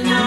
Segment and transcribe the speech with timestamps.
[0.00, 0.21] меня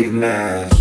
[0.00, 0.79] recognize.